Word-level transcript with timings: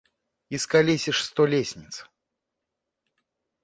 Исколесишь 0.49 1.21
сто 1.23 1.45
лестниц. 1.45 1.95